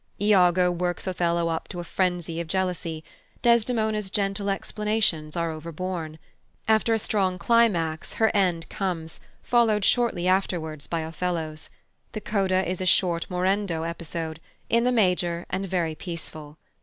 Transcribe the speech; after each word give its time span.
Iago 0.19 0.71
works 0.71 1.05
Othello 1.05 1.49
up 1.49 1.67
to 1.67 1.79
a 1.79 1.83
frenzy 1.83 2.39
of 2.39 2.47
jealousy; 2.47 3.03
Desdemona's 3.43 4.09
gentle 4.09 4.49
explanations 4.49 5.35
are 5.37 5.51
overborne. 5.51 6.17
After 6.67 6.95
a 6.95 6.97
strong 6.97 7.37
climax 7.37 8.13
her 8.13 8.31
end 8.35 8.67
comes, 8.67 9.19
followed 9.43 9.85
shortly 9.85 10.27
afterwards 10.27 10.87
by 10.87 11.01
Othello's. 11.01 11.69
The 12.13 12.21
coda 12.21 12.67
is 12.67 12.81
a 12.81 12.87
short 12.87 13.27
morendo 13.29 13.87
episode, 13.87 14.39
in 14.71 14.85
the 14.85 14.91
major, 14.91 15.45
and 15.51 15.67
very 15.67 15.93
peaceful. 15.93 16.57